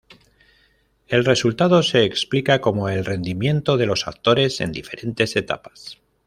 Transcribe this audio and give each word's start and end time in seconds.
El 1.07 1.23
resultado 1.25 1.83
se 1.83 2.03
explica 2.05 2.59
como 2.59 2.89
el 2.89 3.05
rendimiento 3.05 3.77
de 3.77 3.85
los 3.85 4.07
actores 4.07 4.59
en 4.59 4.71
diferentes 4.71 5.35
etapas. 5.35 5.99